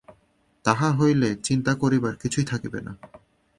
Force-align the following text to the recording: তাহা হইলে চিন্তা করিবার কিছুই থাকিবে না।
তাহা 0.65 0.87
হইলে 0.91 1.29
চিন্তা 1.43 1.73
করিবার 1.73 2.13
কিছুই 2.15 2.45
থাকিবে 2.45 2.79
না। 2.81 2.93